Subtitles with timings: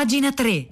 [0.00, 0.66] Pagina 3.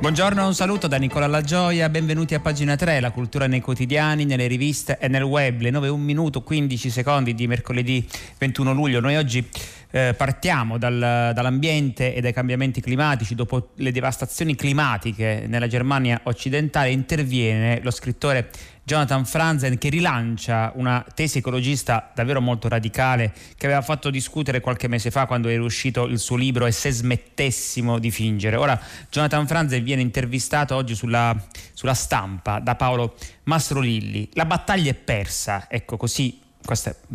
[0.00, 4.46] Buongiorno, un saluto da Nicola Lagioia, benvenuti a pagina 3, la cultura nei quotidiani, nelle
[4.46, 8.06] riviste e nel web, le 9, 1 minuto 15 secondi di mercoledì
[8.36, 9.00] 21 luglio.
[9.00, 9.48] Noi oggi
[9.92, 13.34] eh, partiamo dal, dall'ambiente e dai cambiamenti climatici.
[13.34, 18.50] Dopo le devastazioni climatiche nella Germania occidentale interviene lo scrittore
[18.84, 24.88] Jonathan Franzen che rilancia una tesi ecologista davvero molto radicale che aveva fatto discutere qualche
[24.88, 28.56] mese fa quando era uscito il suo libro E se smettessimo di fingere.
[28.56, 31.36] Ora Jonathan Franzen viene intervistato oggi sulla,
[31.74, 33.14] sulla stampa da Paolo
[33.44, 34.30] Mastrolilli.
[34.32, 36.94] La battaglia è persa, ecco così questa,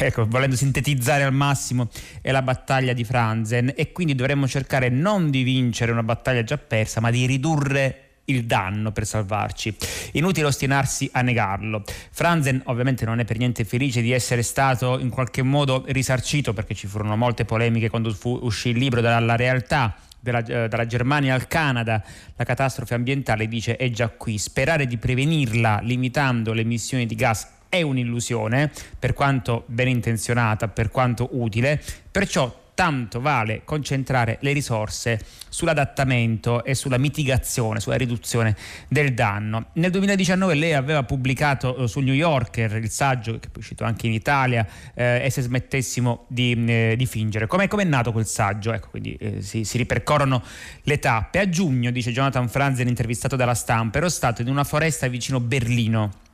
[0.00, 1.88] ecco, volendo sintetizzare al massimo,
[2.20, 6.58] è la battaglia di Franzen e quindi dovremmo cercare non di vincere una battaglia già
[6.58, 9.76] persa, ma di ridurre il danno per salvarci.
[10.12, 11.82] Inutile ostinarsi a negarlo.
[12.10, 16.74] Franzen ovviamente non è per niente felice di essere stato in qualche modo risarcito perché
[16.74, 21.34] ci furono molte polemiche quando fu, uscì il libro dalla realtà della, eh, dalla Germania
[21.34, 22.02] al Canada,
[22.36, 24.38] la catastrofe ambientale dice è già qui.
[24.38, 30.90] Sperare di prevenirla limitando le emissioni di gas è un'illusione, per quanto ben intenzionata, per
[30.90, 38.56] quanto utile, perciò tanto vale concentrare le risorse sull'adattamento e sulla mitigazione, sulla riduzione
[38.88, 39.66] del danno.
[39.74, 44.06] Nel 2019 lei aveva pubblicato eh, sul New Yorker il saggio, che è uscito anche
[44.06, 47.46] in Italia, eh, E se smettessimo di, eh, di fingere.
[47.46, 48.72] Com'è, com'è, nato quel saggio?
[48.72, 50.42] Ecco, quindi eh, si, si, ripercorrono
[50.84, 51.38] le tappe.
[51.38, 56.28] A giugno, dice Jonathan Franzen, intervistato dalla stampa, ero stato in una foresta vicino Berlino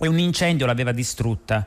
[0.00, 1.66] e un incendio l'aveva distrutta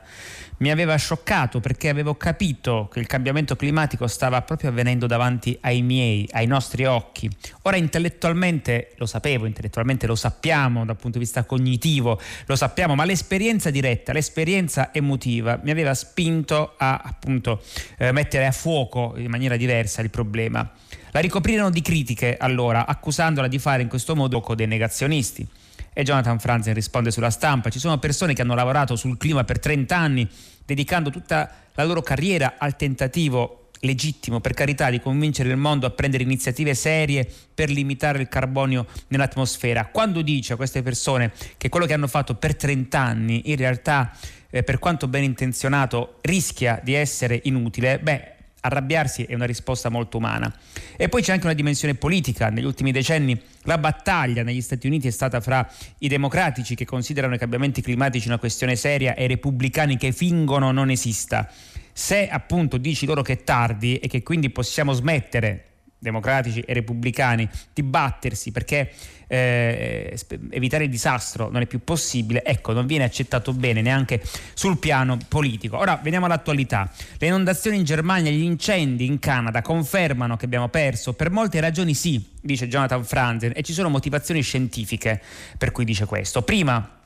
[0.58, 5.82] mi aveva scioccato perché avevo capito che il cambiamento climatico stava proprio avvenendo davanti ai
[5.82, 7.28] miei, ai nostri occhi.
[7.62, 13.04] Ora intellettualmente lo sapevo, intellettualmente lo sappiamo dal punto di vista cognitivo, lo sappiamo, ma
[13.04, 17.62] l'esperienza diretta, l'esperienza emotiva mi aveva spinto a appunto
[17.98, 20.70] eh, mettere a fuoco in maniera diversa il problema.
[21.10, 25.46] La ricoprirono di critiche allora, accusandola di fare in questo modo dei negazionisti.
[25.94, 29.60] E Jonathan Franzen risponde sulla stampa, ci sono persone che hanno lavorato sul clima per
[29.60, 30.28] 30 anni,
[30.66, 35.90] dedicando tutta la loro carriera al tentativo legittimo, per carità, di convincere il mondo a
[35.90, 39.86] prendere iniziative serie per limitare il carbonio nell'atmosfera.
[39.86, 44.12] Quando dice a queste persone che quello che hanno fatto per 30 anni in realtà,
[44.50, 48.33] eh, per quanto ben intenzionato, rischia di essere inutile, beh,
[48.64, 50.52] arrabbiarsi è una risposta molto umana.
[50.96, 52.48] E poi c'è anche una dimensione politica.
[52.48, 57.34] Negli ultimi decenni la battaglia negli Stati Uniti è stata fra i democratici che considerano
[57.34, 61.48] i cambiamenti climatici una questione seria e i repubblicani che fingono non esista.
[61.92, 67.48] Se appunto dici loro che è tardi e che quindi possiamo smettere democratici e repubblicani
[67.72, 68.92] di battersi perché
[69.26, 70.18] eh,
[70.50, 74.22] evitare il disastro non è più possibile, ecco, non viene accettato bene neanche
[74.52, 75.78] sul piano politico.
[75.78, 76.90] Ora veniamo all'attualità.
[77.18, 81.94] Le inondazioni in Germania gli incendi in Canada confermano che abbiamo perso, per molte ragioni
[81.94, 85.20] sì, dice Jonathan Franzen, e ci sono motivazioni scientifiche
[85.56, 86.42] per cui dice questo.
[86.42, 87.02] Prima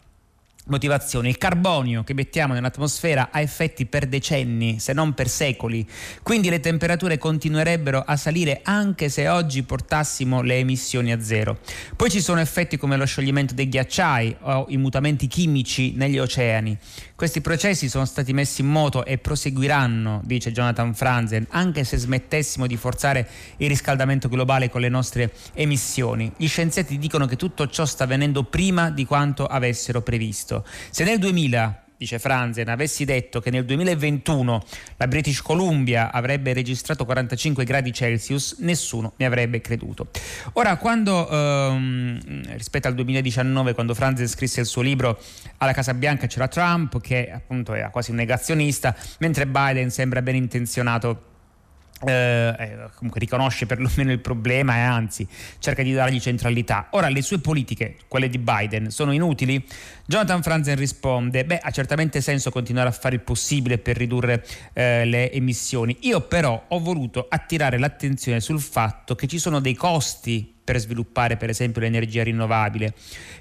[0.69, 1.29] motivazione.
[1.29, 5.87] Il carbonio che mettiamo nell'atmosfera ha effetti per decenni, se non per secoli,
[6.23, 11.59] quindi le temperature continuerebbero a salire anche se oggi portassimo le emissioni a zero.
[11.97, 16.77] Poi ci sono effetti come lo scioglimento dei ghiacciai o i mutamenti chimici negli oceani.
[17.15, 22.67] Questi processi sono stati messi in moto e proseguiranno, dice Jonathan Franzen, anche se smettessimo
[22.69, 26.33] di forzare il riscaldamento globale con le nostre emissioni.
[26.37, 30.58] Gli scienziati dicono che tutto ciò sta avvenendo prima di quanto avessero previsto.
[30.91, 34.65] Se nel 2000 dice Franzen, avessi detto che nel 2021
[34.97, 40.09] la British Columbia avrebbe registrato 45 gradi Celsius, nessuno mi avrebbe creduto.
[40.53, 45.21] Ora, quando ehm, rispetto al 2019, quando Franzen scrisse il suo libro
[45.59, 50.37] alla Casa Bianca c'era Trump, che appunto era quasi un negazionista, mentre Biden sembra ben
[50.37, 51.28] intenzionato
[52.07, 55.27] eh, eh, comunque riconosce perlomeno il problema e anzi
[55.59, 56.89] cerca di dargli centralità.
[56.93, 59.65] Ora le sue politiche, quelle di Biden, sono inutili?
[60.07, 65.05] Jonathan Franzen risponde, beh ha certamente senso continuare a fare il possibile per ridurre eh,
[65.05, 65.97] le emissioni.
[66.03, 71.37] Io però ho voluto attirare l'attenzione sul fatto che ci sono dei costi per sviluppare
[71.39, 72.93] per esempio l'energia rinnovabile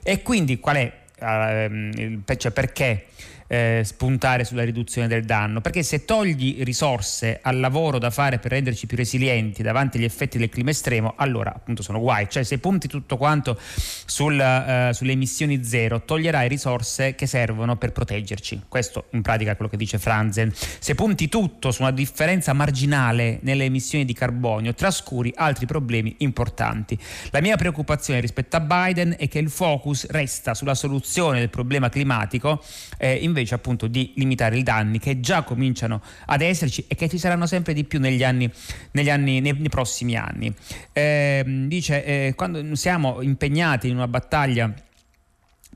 [0.01, 3.07] e quindi qual è, uh, cioè perché
[3.47, 8.51] eh, spuntare sulla riduzione del danno, perché se togli risorse al lavoro da fare per
[8.51, 12.59] renderci più resilienti davanti agli effetti del clima estremo, allora appunto sono guai, cioè se
[12.59, 18.63] punti tutto quanto sul, uh, sulle emissioni zero, toglierai risorse che servono per proteggerci.
[18.67, 20.51] Questo in pratica è quello che dice Franzen.
[20.53, 26.97] Se punti tutto su una differenza marginale nelle emissioni di carbonio, trascuri altri problemi importanti.
[27.31, 31.89] La mia preoccupazione rispetto a Biden è che il focus resta sulla soluzione del problema
[31.89, 32.63] climatico
[32.97, 33.15] eh,
[33.54, 37.74] appunto di limitare i danni che già cominciano ad esserci e che ci saranno sempre
[37.74, 38.50] di più negli anni,
[38.92, 40.54] negli anni nei, nei prossimi anni.
[40.94, 44.74] Eh, dice eh, quando siamo impegnati in una battaglia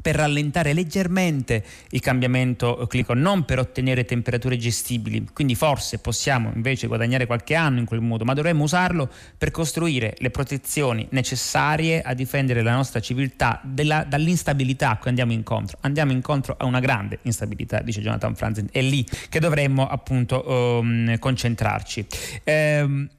[0.01, 5.27] per rallentare leggermente il cambiamento climatico, non per ottenere temperature gestibili.
[5.33, 10.15] Quindi forse possiamo invece guadagnare qualche anno in quel modo, ma dovremmo usarlo per costruire
[10.19, 15.77] le protezioni necessarie a difendere la nostra civiltà della, dall'instabilità a cui andiamo incontro.
[15.81, 21.17] Andiamo incontro a una grande instabilità, dice Jonathan Franzen, è lì che dovremmo appunto um,
[21.19, 22.05] concentrarci.
[22.45, 23.09] Um,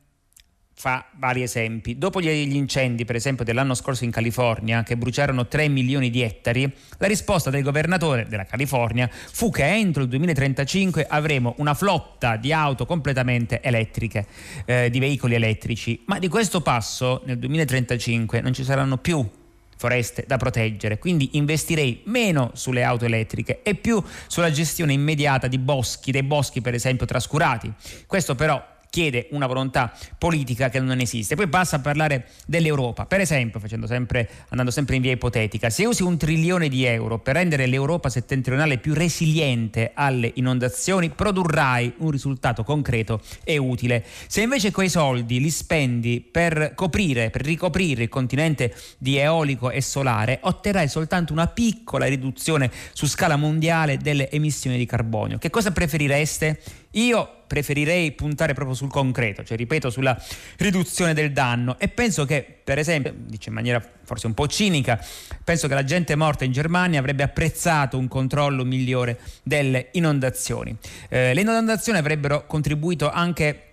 [0.83, 1.97] fa vari esempi.
[1.97, 6.69] Dopo gli incendi, per esempio, dell'anno scorso in California, che bruciarono 3 milioni di ettari,
[6.99, 12.53] la risposta del governatore della California fu che entro il 2035 avremo una flotta di
[12.53, 14.27] auto completamente elettriche,
[14.65, 16.03] eh, di veicoli elettrici.
[16.07, 19.25] Ma di questo passo, nel 2035, non ci saranno più
[19.77, 25.59] foreste da proteggere, quindi investirei meno sulle auto elettriche e più sulla gestione immediata di
[25.59, 27.73] boschi, dei boschi per esempio trascurati.
[28.07, 31.35] Questo però chiede una volontà politica che non esiste.
[31.35, 33.07] Poi basta parlare dell'Europa.
[33.07, 37.37] Per esempio, sempre, andando sempre in via ipotetica, se usi un trilione di euro per
[37.37, 44.05] rendere l'Europa settentrionale più resiliente alle inondazioni, produrrai un risultato concreto e utile.
[44.27, 49.81] Se invece quei soldi li spendi per coprire, per ricoprire il continente di eolico e
[49.81, 55.39] solare, otterrai soltanto una piccola riduzione su scala mondiale delle emissioni di carbonio.
[55.39, 56.61] Che cosa preferireste?
[56.97, 60.19] Io preferirei puntare proprio sul concreto, cioè ripeto sulla
[60.57, 64.99] riduzione del danno e penso che per esempio, dice in maniera forse un po' cinica,
[65.45, 70.75] penso che la gente morta in Germania avrebbe apprezzato un controllo migliore delle inondazioni.
[71.11, 73.72] Eh, le inondazioni avrebbero contribuito anche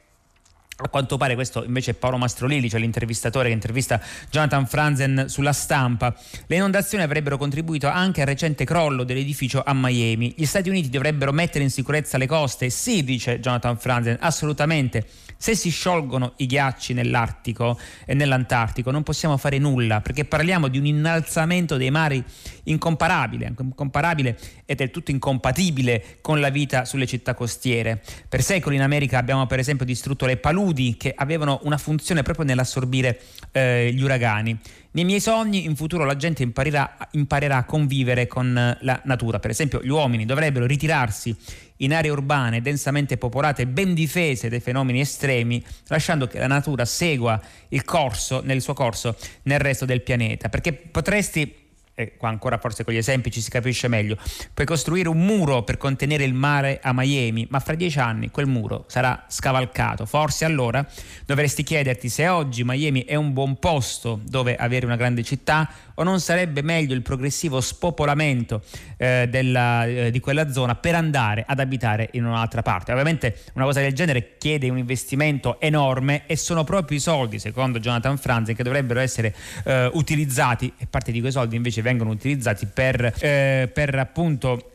[0.82, 5.52] a quanto pare questo invece è Paolo Mastrolilli, cioè l'intervistatore che intervista Jonathan Franzen sulla
[5.52, 6.16] stampa.
[6.48, 10.34] Le inondazioni avrebbero contribuito anche al recente crollo dell'edificio a Miami.
[10.38, 12.70] Gli Stati Uniti dovrebbero mettere in sicurezza le coste?
[12.70, 15.06] Sì, dice Jonathan Franzen, assolutamente.
[15.42, 20.78] Se si sciolgono i ghiacci nell'Artico e nell'Antartico non possiamo fare nulla perché parliamo di
[20.78, 22.22] un innalzamento dei mari
[22.64, 28.04] incomparabile, incomparabile e del tutto incompatibile con la vita sulle città costiere.
[28.28, 32.44] Per secoli in America abbiamo per esempio distrutto le paludi che avevano una funzione proprio
[32.44, 33.22] nell'assorbire
[33.54, 34.60] eh, gli uragani.
[34.92, 39.38] Nei miei sogni in futuro la gente imparerà, imparerà a convivere con la natura.
[39.38, 41.36] Per esempio gli uomini dovrebbero ritirarsi
[41.78, 47.40] in aree urbane densamente popolate, ben difese dai fenomeni estremi, lasciando che la natura segua
[47.70, 50.50] il corso, nel suo corso nel resto del pianeta.
[50.50, 51.59] Perché potresti
[52.00, 54.18] e qua ancora forse con gli esempi ci si capisce meglio,
[54.54, 58.48] puoi costruire un muro per contenere il mare a Miami, ma fra dieci anni quel
[58.48, 60.06] muro sarà scavalcato.
[60.06, 60.88] Forse allora
[61.26, 65.70] dovresti chiederti se oggi Miami è un buon posto dove avere una grande città
[66.00, 68.64] o non sarebbe meglio il progressivo spopolamento
[68.96, 72.92] eh, della, eh, di quella zona per andare ad abitare in un'altra parte.
[72.92, 77.80] Ovviamente una cosa del genere chiede un investimento enorme e sono proprio i soldi, secondo
[77.80, 79.36] Jonathan Franzen, che dovrebbero essere
[79.66, 84.74] eh, utilizzati e parte di quei soldi invece vengono utilizzati per, eh, per appunto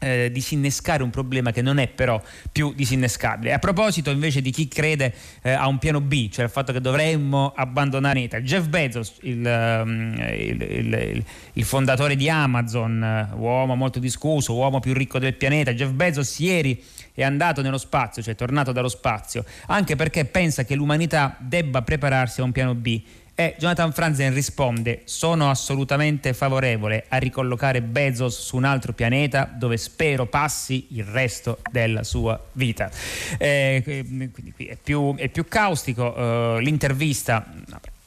[0.00, 2.20] eh, disinnescare un problema che non è però
[2.52, 3.54] più disinnescabile.
[3.54, 6.80] A proposito invece di chi crede eh, a un piano B, cioè il fatto che
[6.80, 11.24] dovremmo abbandonare l'Italia, Jeff Bezos, il, um, il, il,
[11.54, 16.82] il fondatore di Amazon, uomo molto discusso, uomo più ricco del pianeta, Jeff Bezos ieri
[17.14, 21.80] è andato nello spazio, cioè è tornato dallo spazio, anche perché pensa che l'umanità debba
[21.80, 23.00] prepararsi a un piano B
[23.34, 29.76] e Jonathan Franzen risponde: Sono assolutamente favorevole a ricollocare Bezos su un altro pianeta dove
[29.76, 32.90] spero passi il resto della sua vita.
[33.38, 36.04] Eh, quindi qui è più, è più caustico.
[36.04, 37.44] Uh, l'intervista.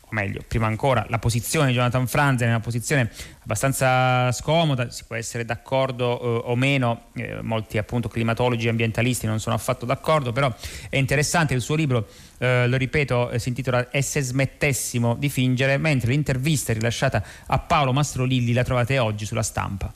[0.09, 3.11] O meglio, prima ancora, la posizione di Jonathan Franzen è una posizione
[3.43, 9.25] abbastanza scomoda, si può essere d'accordo eh, o meno, eh, molti appunto climatologi e ambientalisti
[9.25, 10.53] non sono affatto d'accordo, però
[10.89, 15.27] è interessante il suo libro eh, lo ripeto, eh, si intitola E se smettessimo di
[15.27, 19.91] fingere, mentre l'intervista rilasciata a Paolo Mastrolilli la trovate oggi sulla stampa.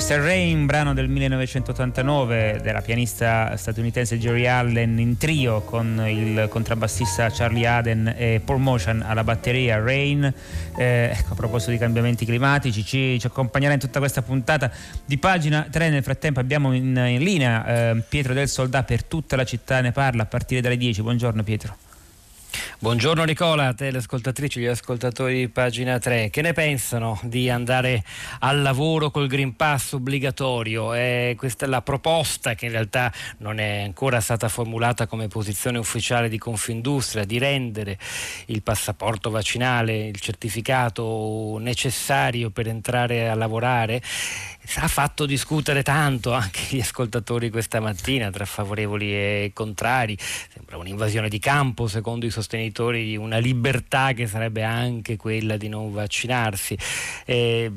[0.00, 6.46] Questo è Rain, brano del 1989 della pianista statunitense Jerry Allen in trio con il
[6.48, 10.24] contrabbassista Charlie Aden e Paul Motion alla batteria Rain.
[10.74, 14.70] Eh, ecco, a proposito di cambiamenti climatici, ci, ci, accompagnerà in tutta questa puntata
[15.04, 15.90] di pagina 3.
[15.90, 19.92] Nel frattempo abbiamo in, in linea eh, Pietro del Soldà per tutta la città ne
[19.92, 21.02] parla a partire dalle 10.
[21.02, 21.89] Buongiorno Pietro.
[22.82, 26.30] Buongiorno Nicola, a te le ascoltatrici gli ascoltatori di pagina 3.
[26.30, 28.02] Che ne pensano di andare
[28.38, 30.94] al lavoro col Green Pass obbligatorio?
[30.94, 35.76] Eh, questa è la proposta che in realtà non è ancora stata formulata come posizione
[35.76, 37.98] ufficiale di Confindustria, di rendere
[38.46, 44.00] il passaporto vaccinale, il certificato necessario per entrare a lavorare
[44.76, 50.16] ha fatto discutere tanto anche gli ascoltatori questa mattina tra favorevoli e contrari.
[50.18, 55.68] Sembra un'invasione di campo secondo i sostenitori di una libertà che sarebbe anche quella di
[55.68, 56.76] non vaccinarsi.
[57.24, 57.70] Eh,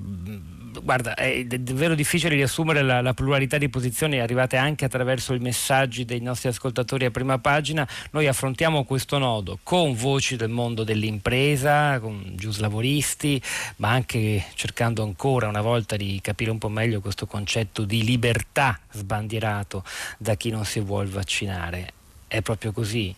[0.81, 6.05] guarda, è davvero difficile riassumere la, la, pluralità di posizioni arrivate anche attraverso i messaggi
[6.05, 7.87] dei nostri ascoltatori a prima pagina.
[8.11, 13.41] Noi affrontiamo questo nodo con voci del mondo dell'impresa, con giuslavoristi,
[13.77, 18.79] ma anche cercando ancora una volta di capire un po' meglio questo concetto di libertà
[18.91, 19.83] sbandierato
[20.17, 21.93] da chi non si vuole vaccinare.
[22.27, 23.13] È proprio così.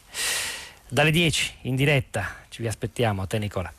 [0.88, 3.22] Dalle 10 in diretta ci vi aspettiamo.
[3.22, 3.72] A te Nicola.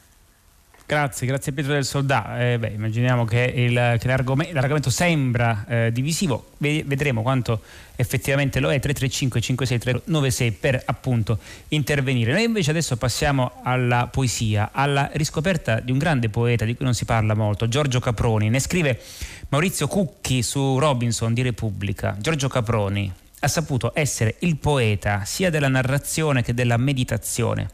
[0.89, 2.39] Grazie, grazie Pietro del Soldà.
[2.39, 7.63] Eh, beh, immaginiamo che, il, che l'argomento, l'argomento, sembra eh, divisivo, vedremo quanto
[7.97, 8.79] effettivamente lo è.
[8.79, 11.41] 335 5696 per appunto
[11.71, 12.31] intervenire.
[12.31, 16.95] Noi invece adesso passiamo alla poesia, alla riscoperta di un grande poeta di cui non
[16.95, 18.49] si parla molto, Giorgio Caproni.
[18.49, 19.01] Ne scrive
[19.49, 22.17] Maurizio Cucchi su Robinson di Repubblica.
[22.21, 27.71] Giorgio Caproni ha saputo essere il poeta sia della narrazione che della meditazione,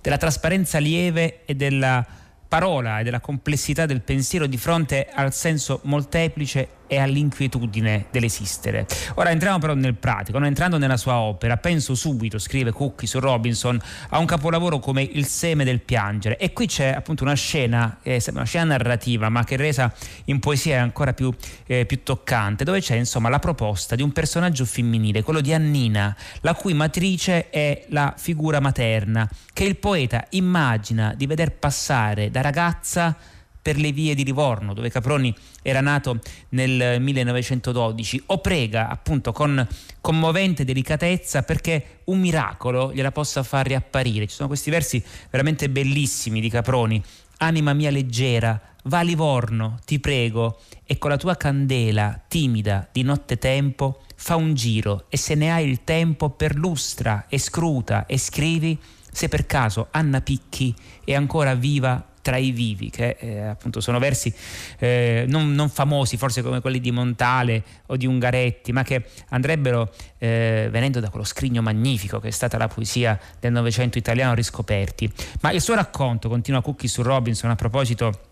[0.00, 2.04] della trasparenza lieve e della
[2.52, 8.86] parola e della complessità del pensiero di fronte al senso molteplice e all'inquietudine dell'esistere.
[9.14, 13.18] Ora entriamo però nel pratico, non entrando nella sua opera, penso subito, scrive Cookie su
[13.18, 13.80] Robinson,
[14.10, 18.22] a un capolavoro come Il seme del piangere e qui c'è appunto una scena, eh,
[18.28, 19.90] una scena narrativa ma che resa
[20.24, 21.34] in poesia è ancora più,
[21.64, 26.14] eh, più toccante, dove c'è insomma la proposta di un personaggio femminile, quello di Annina,
[26.42, 32.42] la cui matrice è la figura materna, che il poeta immagina di veder passare da
[32.42, 33.16] ragazza
[33.62, 36.18] per le vie di Livorno, dove Caproni era nato
[36.50, 39.66] nel 1912, o prega appunto con
[40.00, 44.26] commovente delicatezza perché un miracolo gliela possa far riapparire.
[44.26, 47.00] Ci sono questi versi veramente bellissimi di Caproni.
[47.38, 53.02] Anima mia leggera, va a Livorno, ti prego, e con la tua candela timida di
[53.02, 58.18] notte tempo fa un giro e se ne hai il tempo perlustra e scruta e
[58.18, 58.78] scrivi
[59.10, 63.98] se per caso Anna Picchi è ancora viva tra i vivi, che eh, appunto sono
[63.98, 64.32] versi
[64.78, 69.92] eh, non, non, famosi forse come quelli di Montale o di Ungaretti, ma che andrebbero,
[70.18, 75.12] eh, venendo da quello scrigno magnifico che è stata la poesia del Novecento italiano, riscoperti.
[75.42, 78.30] Ma il suo racconto, continua Cookie su Robinson a proposito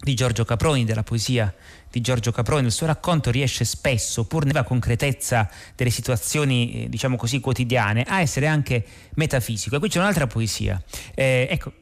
[0.00, 1.52] di Giorgio Caproni, della poesia
[1.90, 7.16] di Giorgio Caproni, il suo racconto riesce spesso, pur nella concretezza delle situazioni, eh, diciamo
[7.16, 9.76] così, quotidiane, a essere anche metafisico.
[9.76, 10.80] E qui c'è un'altra poesia.
[11.14, 11.72] Eh, ecco,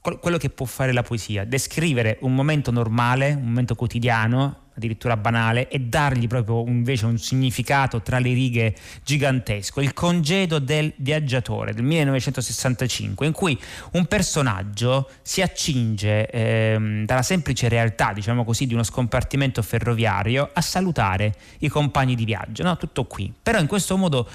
[0.00, 5.68] quello che può fare la poesia, descrivere un momento normale, un momento quotidiano, addirittura banale,
[5.68, 9.80] e dargli proprio invece un significato tra le righe gigantesco.
[9.80, 13.58] Il congedo del viaggiatore del 1965, in cui
[13.92, 20.60] un personaggio si accinge ehm, dalla semplice realtà, diciamo così, di uno scompartimento ferroviario a
[20.60, 22.62] salutare i compagni di viaggio.
[22.62, 22.76] No?
[22.76, 23.32] Tutto qui.
[23.42, 24.28] Però in questo modo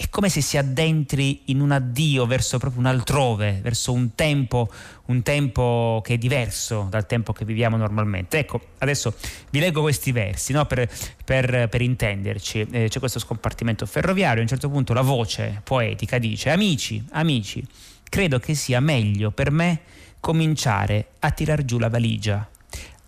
[0.00, 4.70] è come se si addentri in un addio verso proprio un altrove, verso un tempo,
[5.08, 8.38] un tempo che è diverso dal tempo che viviamo normalmente.
[8.38, 9.14] Ecco, adesso
[9.50, 10.64] vi leggo questi versi no?
[10.64, 10.88] per,
[11.22, 12.66] per, per, intenderci.
[12.70, 17.62] Eh, c'è questo scompartimento ferroviario, a un certo punto la voce poetica dice, amici, amici,
[18.08, 19.80] credo che sia meglio per me
[20.18, 22.48] cominciare a tirar giù la valigia,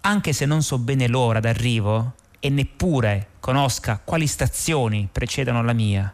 [0.03, 6.13] anche se non so bene l'ora d'arrivo e neppure conosca quali stazioni precedono la mia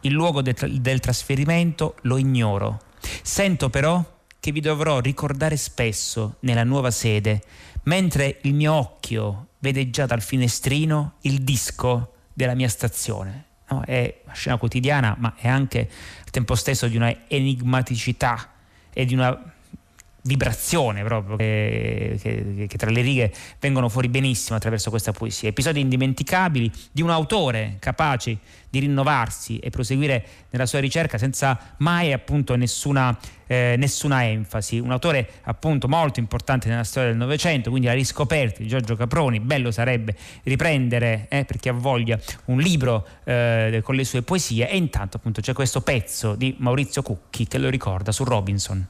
[0.00, 2.80] il luogo de- del trasferimento lo ignoro.
[3.22, 4.04] Sento però
[4.40, 7.42] che vi dovrò ricordare spesso nella nuova sede,
[7.84, 13.44] mentre il mio occhio vede già dal finestrino il disco della mia stazione.
[13.70, 15.90] No, è una scena quotidiana, ma è anche
[16.24, 18.52] al tempo stesso di una enigmaticità
[18.92, 19.52] e di una
[20.22, 25.48] vibrazione proprio che, che, che, tra le righe vengono fuori benissimo attraverso questa poesia.
[25.48, 28.38] Episodi indimenticabili di un autore capace
[28.70, 34.78] di rinnovarsi e proseguire nella sua ricerca senza mai appunto nessuna, eh, nessuna enfasi.
[34.78, 39.40] Un autore appunto molto importante nella storia del Novecento, quindi la riscoperta di Giorgio Caproni.
[39.40, 44.68] Bello sarebbe riprendere, eh, per chi ha voglia, un libro eh, con le sue poesie
[44.68, 48.86] e intanto appunto c'è questo pezzo di Maurizio Cucchi che lo ricorda su Robinson.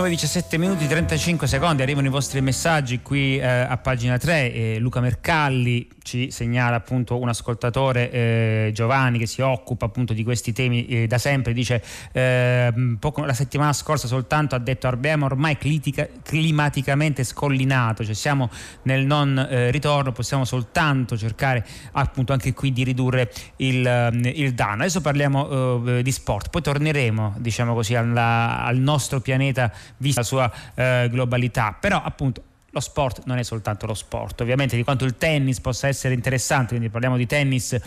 [0.00, 5.00] 9-17 minuti 35 secondi arrivano i vostri messaggi qui eh, a pagina 3 eh, Luca
[5.00, 10.86] Mercalli ci segnala appunto un ascoltatore eh, Giovanni che si occupa appunto di questi temi
[10.86, 11.52] eh, da sempre.
[11.52, 18.14] Dice eh, poco, la settimana scorsa soltanto ha detto abbiamo ormai clitica, climaticamente scollinato cioè
[18.14, 18.50] siamo
[18.82, 24.82] nel non eh, ritorno possiamo soltanto cercare appunto anche qui di ridurre il, il danno.
[24.82, 30.52] Adesso parliamo di sport poi torneremo diciamo così alla, al nostro pianeta vista la sua
[30.74, 31.76] eh, globalità.
[31.78, 35.88] Però appunto lo sport non è soltanto lo sport, ovviamente di quanto il tennis possa
[35.88, 37.80] essere interessante, quindi parliamo di tennis, ce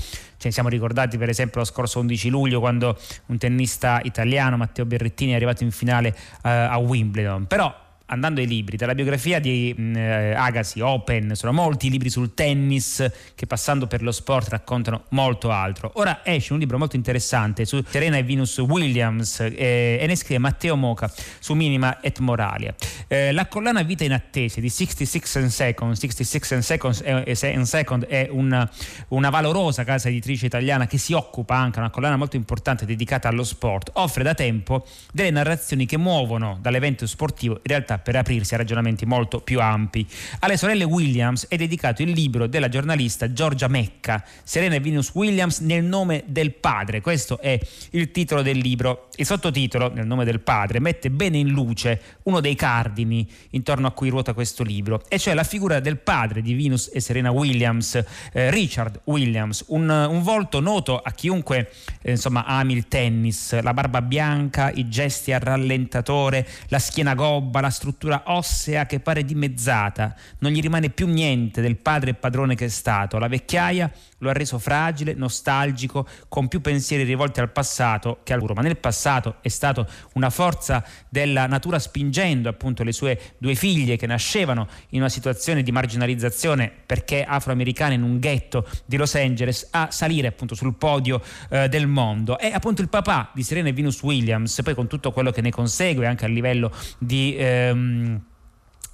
[0.44, 2.98] ne siamo ricordati per esempio lo scorso 11 luglio quando
[3.28, 6.10] un tennista italiano, Matteo Berrettini, è arrivato in finale
[6.44, 7.74] eh, a Wimbledon, però
[8.14, 13.06] andando ai libri, dalla biografia di mm, eh, Agassi, Open, sono molti libri sul tennis
[13.36, 15.92] che passando per lo sport raccontano molto altro.
[15.96, 20.40] Ora esce un libro molto interessante su Serena e Venus Williams eh, e ne scrive
[20.40, 22.74] Matteo Moca su Minima et Moralia.
[23.08, 27.66] Eh, la collana Vita in attesa di 66 and Seconds, 66 and Seconds è, and
[27.66, 28.70] Second è una,
[29.10, 33.44] una valorosa casa editrice italiana che si occupa anche, una collana molto importante dedicata allo
[33.44, 38.58] sport, offre da tempo delle narrazioni che muovono dall'evento sportivo in realtà per aprirsi a
[38.58, 40.06] ragionamenti molto più ampi.
[40.40, 45.60] Alle sorelle Williams è dedicato il libro della giornalista Giorgia Mecca, Serena e Venus Williams
[45.60, 47.02] nel nome del padre.
[47.02, 47.60] Questo è
[47.92, 49.08] il titolo del libro.
[49.16, 53.92] Il sottotitolo, nel nome del padre, mette bene in luce uno dei cardini intorno a
[53.92, 58.04] cui ruota questo libro, e cioè la figura del padre di Venus e Serena Williams,
[58.34, 63.74] eh, Richard Williams, un, un, volto noto a chiunque eh, insomma, ami il tennis, la
[63.74, 69.26] barba bianca, i gesti a rallentatore, la schiena gobba, la struttura struttura ossea che pare
[69.26, 73.18] dimezzata, non gli rimane più niente del padre e padrone che è stato.
[73.18, 73.92] La vecchiaia
[74.24, 78.60] lo ha reso fragile, nostalgico, con più pensieri rivolti al passato che al futuro.
[78.60, 83.98] Ma nel passato è stato una forza della natura spingendo appunto le sue due figlie
[83.98, 89.68] che nascevano in una situazione di marginalizzazione perché afroamericane in un ghetto di Los Angeles
[89.72, 92.40] a salire appunto sul podio eh, del mondo.
[92.40, 95.52] E appunto il papà di Serena e Venus Williams, poi con tutto quello che ne
[95.52, 97.36] consegue anche a livello di...
[97.38, 98.22] Ehm,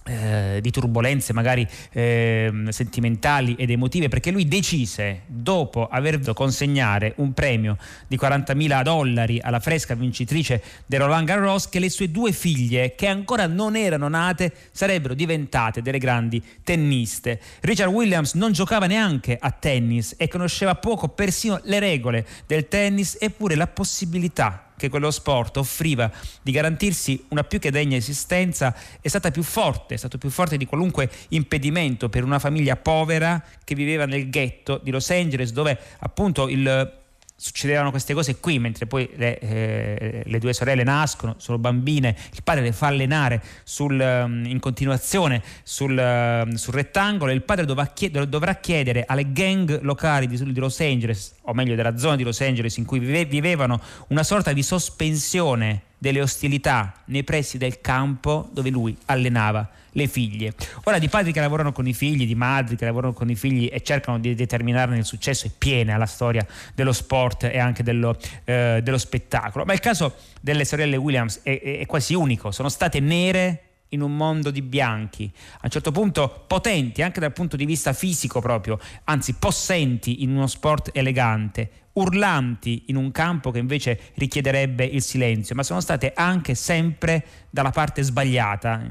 [0.09, 7.33] eh, di turbulenze magari eh, sentimentali ed emotive perché lui decise dopo aver consegnare un
[7.33, 12.95] premio di 40.000 dollari alla fresca vincitrice del Roland Garros che le sue due figlie
[12.95, 17.39] che ancora non erano nate sarebbero diventate delle grandi tenniste.
[17.61, 23.15] Richard Williams non giocava neanche a tennis e conosceva poco persino le regole del tennis
[23.19, 26.09] eppure la possibilità che quello sport offriva
[26.41, 30.57] di garantirsi una più che degna esistenza è stata più forte, è stato più forte
[30.57, 35.77] di qualunque impedimento per una famiglia povera che viveva nel ghetto di Los Angeles dove
[35.99, 36.97] appunto il
[37.39, 42.43] succedevano queste cose qui, mentre poi le, eh, le, due sorelle nascono, sono bambine, il
[42.43, 47.63] padre le fa allenare sul, um, in continuazione sul, uh, sul, rettangolo e il padre
[47.63, 52.17] dovrà chiedere, dovrà chiedere alle gang locali di, di, Los Angeles, o meglio della zona
[52.17, 57.59] di Los Angeles in cui vive, vivevano, una sorta di sospensione delle ostilità nei pressi
[57.59, 60.53] del campo dove lui allenava le figlie.
[60.85, 63.69] Ora di padri che lavorano con i figli, di madri che lavorano con i figli
[63.71, 68.17] e cercano di determinarne il successo è piena la storia dello sport e anche dello,
[68.45, 69.65] eh, dello spettacolo.
[69.65, 74.01] Ma il caso delle sorelle Williams è, è, è quasi unico, sono state nere in
[74.01, 78.39] un mondo di bianchi, a un certo punto potenti anche dal punto di vista fisico
[78.39, 85.01] proprio, anzi possenti in uno sport elegante, urlanti in un campo che invece richiederebbe il
[85.01, 88.81] silenzio, ma sono state anche sempre dalla parte sbagliata,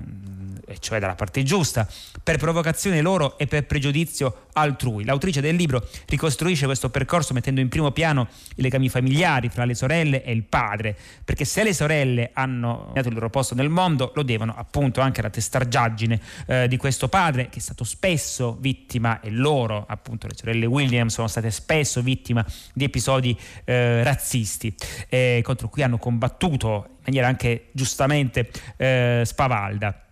[0.68, 1.88] e cioè dalla parte giusta,
[2.22, 5.04] per provocazione loro e per pregiudizio altrui.
[5.04, 9.74] L'autrice del libro ricostruisce questo percorso mettendo in primo piano i legami familiari fra le
[9.74, 14.12] sorelle e il padre, perché se le sorelle hanno dato il loro posto nel mondo,
[14.14, 19.20] lo devono appunto anche alla testargiaggine eh, di questo padre che è stato spesso vittima
[19.20, 24.74] e loro, appunto le sorelle Williams, sono state spesso vittima di episodi eh, razzisti
[25.08, 30.07] eh, contro cui hanno combattuto in maniera anche giustamente eh, spavalda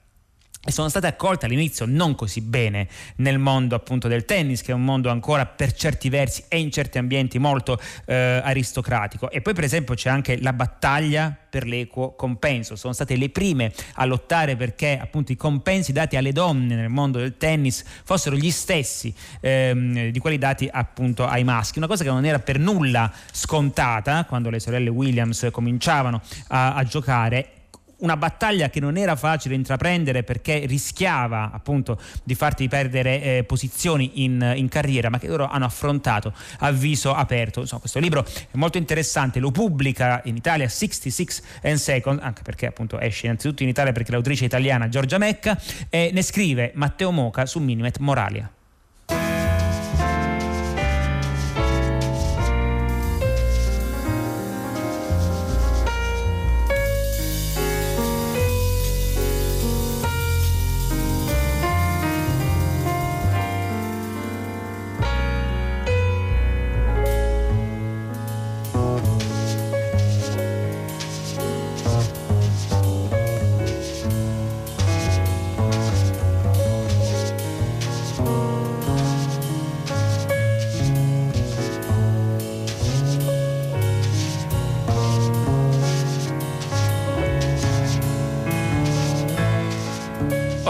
[0.67, 4.75] e sono state accolte all'inizio non così bene nel mondo appunto del tennis che è
[4.75, 9.31] un mondo ancora per certi versi e in certi ambienti molto eh, aristocratico.
[9.31, 12.75] E poi per esempio c'è anche la battaglia per l'equo compenso.
[12.75, 17.19] Sono state le prime a lottare perché appunto i compensi dati alle donne nel mondo
[17.19, 21.79] del tennis fossero gli stessi ehm, di quelli dati appunto ai maschi.
[21.79, 26.83] Una cosa che non era per nulla scontata quando le sorelle Williams cominciavano a, a
[26.83, 27.51] giocare
[27.99, 34.25] una battaglia che non era facile intraprendere perché rischiava appunto di farti perdere eh, posizioni
[34.25, 37.61] in, in, carriera, ma che loro hanno affrontato a viso aperto.
[37.61, 42.67] Insomma, questo libro è molto interessante, lo pubblica in Italia 66 and Second, anche perché
[42.67, 47.47] appunto esce innanzitutto in Italia perché l'autrice italiana Giorgia Mecca e ne scrive Matteo Moca
[47.47, 48.51] su Minimet Moralia.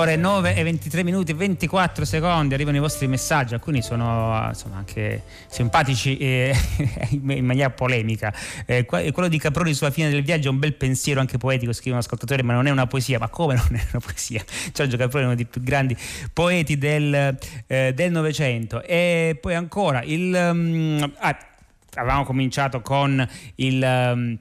[0.06, 4.76] Ore 9 e 23 minuti e 24 secondi arrivano i vostri messaggi, alcuni sono insomma,
[4.76, 6.54] anche simpatici e
[7.10, 8.32] in maniera polemica.
[8.66, 11.92] Eh, quello di Caproni sulla fine del viaggio è un bel pensiero anche poetico, scrive
[11.92, 13.18] un ascoltatore, ma non è una poesia.
[13.18, 14.44] Ma come non è una poesia?
[14.72, 15.96] Giorgio Caproni è uno dei più grandi
[16.32, 18.82] poeti del, eh, del Novecento.
[18.84, 21.36] E poi ancora, il, um, ah,
[21.94, 23.82] avevamo cominciato con il...
[23.82, 24.38] Um,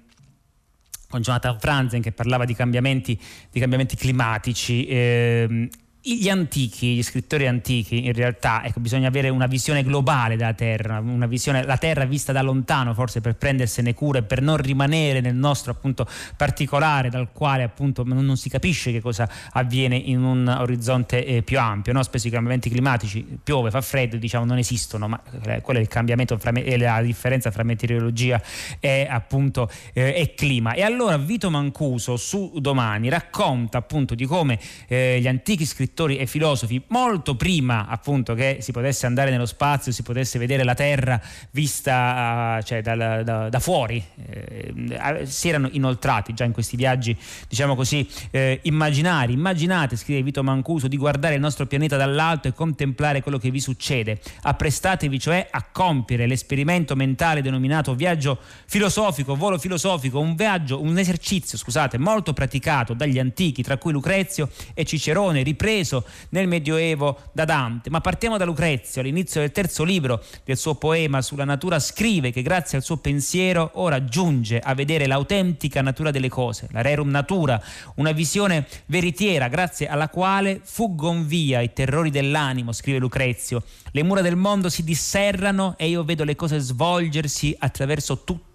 [1.15, 3.17] con Jonathan Franzen che parlava di cambiamenti,
[3.49, 4.85] di cambiamenti climatici.
[4.85, 5.69] Eh,
[6.07, 10.99] gli antichi, gli scrittori antichi, in realtà, ecco, bisogna avere una visione globale della Terra,
[10.99, 15.19] una visione, la Terra vista da lontano, forse per prendersene cura e per non rimanere
[15.19, 20.21] nel nostro appunto particolare, dal quale appunto non, non si capisce che cosa avviene in
[20.21, 21.91] un orizzonte eh, più ampio.
[21.91, 22.03] No?
[22.03, 25.87] Spesso i cambiamenti climatici, piove, fa freddo, diciamo non esistono, ma eh, quello è il
[25.87, 28.39] cambiamento fra, è la differenza tra meteorologia
[28.79, 30.73] e appunto eh, e clima.
[30.73, 36.17] E allora Vito Mancuso su Domani racconta appunto di come eh, gli antichi scrittori scrittori
[36.17, 40.73] e filosofi molto prima appunto che si potesse andare nello spazio, si potesse vedere la
[40.73, 41.19] Terra
[41.51, 47.75] vista cioè, da, da, da, fuori, eh, si erano inoltrati già in questi viaggi diciamo
[47.75, 49.31] così eh, immaginari.
[49.31, 53.61] Immaginate, scrive Vito Mancuso, di guardare il nostro pianeta dall'alto e contemplare quello che vi
[53.61, 54.19] succede.
[54.41, 61.57] Apprestatevi cioè a compiere l'esperimento mentale denominato viaggio filosofico, volo filosofico, un viaggio, un esercizio,
[61.57, 67.45] scusate, molto praticato dagli antichi, tra cui Lucrezio e Cicerone, ripreso preso nel Medioevo da
[67.45, 67.91] Dante.
[67.91, 72.41] Ma partiamo da Lucrezio, all'inizio del terzo libro del suo poema sulla natura scrive che
[72.41, 77.61] grazie al suo pensiero ora giunge a vedere l'autentica natura delle cose, la rerum natura,
[77.95, 83.63] una visione veritiera grazie alla quale fuggon via i terrori dell'animo, scrive Lucrezio.
[83.91, 88.53] Le mura del mondo si disserrano e io vedo le cose svolgersi attraverso tutto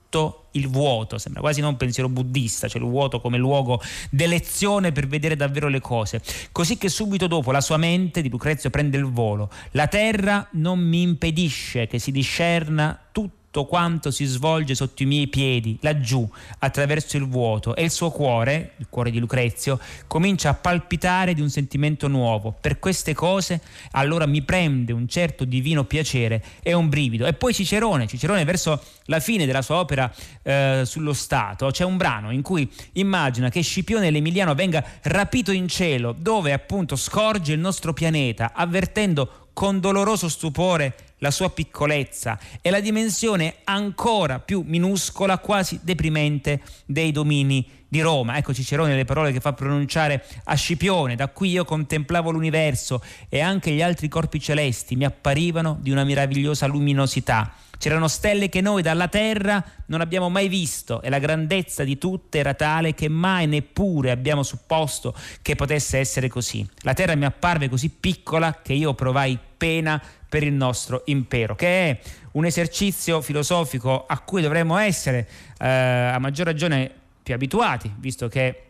[0.53, 5.07] il vuoto, sembra quasi non un pensiero buddista, cioè il vuoto come luogo d'elezione per
[5.07, 6.21] vedere davvero le cose.
[6.53, 9.51] Così che subito dopo la sua mente di Lucrezio prende il volo.
[9.73, 15.07] La terra non mi impedisce che si discerna tutto tutto quanto si svolge sotto i
[15.07, 16.27] miei piedi, laggiù,
[16.61, 21.41] attraverso il vuoto, e il suo cuore, il cuore di Lucrezio, comincia a palpitare di
[21.41, 22.55] un sentimento nuovo.
[22.59, 23.61] Per queste cose
[23.93, 27.27] allora mi prende un certo divino piacere e un brivido.
[27.27, 31.97] E poi Cicerone, Cicerone verso la fine della sua opera eh, sullo Stato, c'è un
[31.97, 37.59] brano in cui immagina che Scipione l'Emiliano venga rapito in cielo, dove appunto scorge il
[37.59, 45.39] nostro pianeta, avvertendo con doloroso stupore la sua piccolezza e la dimensione ancora più minuscola,
[45.39, 48.37] quasi deprimente dei domini di Roma.
[48.37, 53.41] Ecco Cicerone le parole che fa pronunciare a Scipione, da qui io contemplavo l'universo e
[53.41, 57.53] anche gli altri corpi celesti mi apparivano di una meravigliosa luminosità.
[57.81, 62.39] C'erano stelle che noi dalla Terra non abbiamo mai visto e la grandezza di tutte
[62.39, 66.69] era tale che mai neppure abbiamo supposto che potesse essere così.
[66.81, 71.89] La Terra mi apparve così piccola che io provai pena per il nostro impero, che
[71.89, 72.01] è
[72.33, 75.27] un esercizio filosofico a cui dovremmo essere
[75.59, 76.91] eh, a maggior ragione
[77.23, 78.70] più abituati, visto che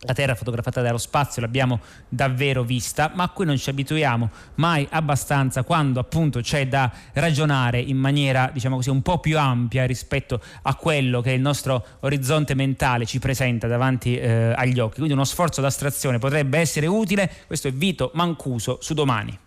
[0.00, 4.86] la Terra fotografata dallo spazio l'abbiamo davvero vista, ma a cui non ci abituiamo mai
[4.90, 10.40] abbastanza quando appunto c'è da ragionare in maniera, diciamo così, un po' più ampia rispetto
[10.62, 14.96] a quello che il nostro orizzonte mentale ci presenta davanti eh, agli occhi.
[14.96, 17.30] Quindi uno sforzo d'astrazione potrebbe essere utile.
[17.46, 19.45] Questo è Vito Mancuso su domani.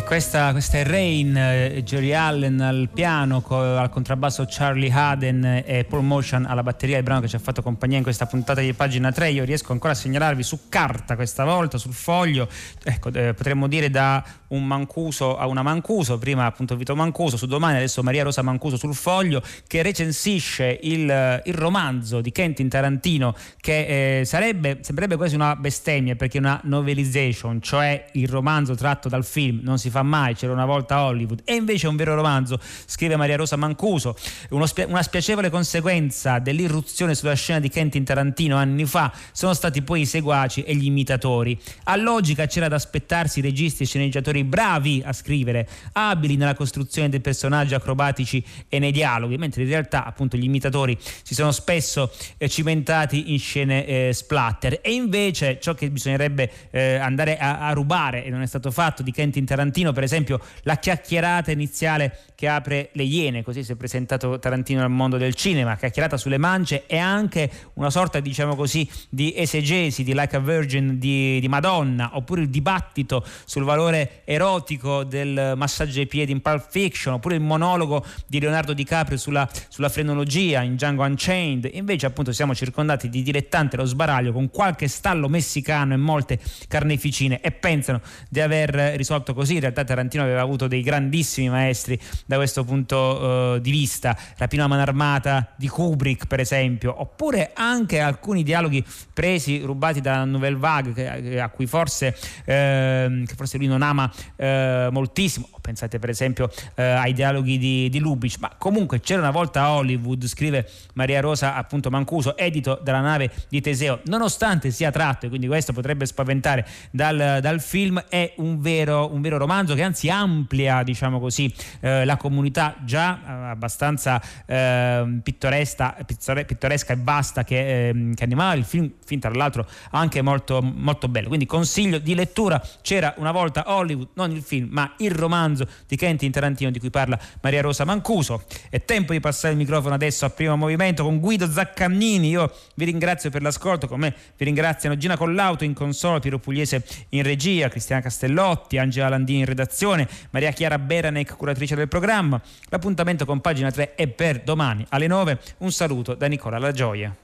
[0.00, 6.02] Questa, questa, è Rain, eh, Jerry Allen al piano, al contrabbasso Charlie Haden e Paul
[6.02, 9.12] Motion alla batteria, il brano che ci ha fatto compagnia in questa puntata di pagina
[9.12, 9.30] 3.
[9.30, 12.48] Io riesco ancora a segnalarvi su carta questa volta, sul foglio,
[12.82, 17.46] ecco, eh, potremmo dire da un Mancuso a una Mancuso, prima appunto Vito Mancuso, su
[17.46, 23.34] domani adesso Maria Rosa Mancuso sul foglio, che recensisce il, il romanzo di Quentin Tarantino
[23.60, 29.10] che eh, sarebbe, sembrerebbe quasi una bestemmia perché è una novelization, cioè il romanzo tratto
[29.10, 32.14] dal film, non si fa mai, c'era una volta Hollywood, e invece è un vero
[32.14, 34.16] romanzo, scrive Maria Rosa Mancuso,
[34.64, 40.02] spia- una spiacevole conseguenza dell'irruzione sulla scena di Quentin Tarantino anni fa sono stati poi
[40.02, 41.58] i seguaci e gli imitatori.
[41.84, 47.20] A logica c'era da aspettarsi registi e sceneggiatori bravi a scrivere, abili nella costruzione dei
[47.20, 52.48] personaggi acrobatici e nei dialoghi, mentre in realtà appunto gli imitatori si sono spesso eh,
[52.48, 54.78] cimentati in scene eh, splatter.
[54.82, 59.02] E invece ciò che bisognerebbe eh, andare a, a rubare e non è stato fatto
[59.02, 63.76] di Quentin Tarantino per esempio la chiacchierata iniziale che apre Le Iene, così si è
[63.76, 68.88] presentato Tarantino al mondo del cinema, chiacchierata sulle mance e anche una sorta, diciamo così,
[69.08, 75.04] di esegesi di Like a Virgin di, di Madonna, oppure il dibattito sul valore erotico
[75.04, 79.88] del massaggio ai piedi in Pulp Fiction, oppure il monologo di Leonardo DiCaprio sulla, sulla
[79.88, 81.70] frenologia in Django Unchained.
[81.72, 87.40] Invece appunto siamo circondati di dilettanti allo sbaraglio con qualche stallo messicano e molte carneficine
[87.40, 92.36] e pensano di aver risolto così realtà realtà Tarantino aveva avuto dei grandissimi maestri da
[92.36, 97.98] questo punto uh, di vista, Rapina a mano armata di Kubrick per esempio, oppure anche
[98.00, 103.82] alcuni dialoghi presi, rubati da Nouvelle Vague, a cui forse, eh, che forse lui non
[103.82, 109.20] ama eh, moltissimo, pensate per esempio eh, ai dialoghi di, di Lubitsch, ma comunque c'era
[109.20, 114.70] una volta a Hollywood, scrive Maria Rosa appunto Mancuso, edito dalla nave di Teseo, nonostante
[114.70, 119.38] sia tratto, e quindi questo potrebbe spaventare dal, dal film, è un vero, un vero
[119.38, 125.96] romanzo romanzo che anzi amplia diciamo così, eh, la comunità già eh, abbastanza eh, pittoresca,
[126.06, 131.08] pittoresca, e basta che, ehm, che, animava il film, film tra l'altro anche molto, molto
[131.08, 131.28] bello.
[131.28, 135.96] Quindi consiglio di lettura, c'era una volta Hollywood, non il film ma il romanzo di
[135.98, 138.44] Quentin Tarantino di cui parla Maria Rosa Mancuso.
[138.70, 142.30] È tempo di passare il microfono adesso a primo movimento con Guido Zaccannini.
[142.30, 146.84] Io vi ringrazio per l'ascolto, con me vi ringraziano Gina Collauto in console, Piero Pugliese
[147.10, 152.40] in regia, Cristiana Castellotti, Angela Landini in redazione Maria Chiara Beranec, curatrice del programma.
[152.68, 155.38] L'appuntamento con pagina 3 è per domani alle 9.
[155.58, 157.22] Un saluto da Nicola La Gioia.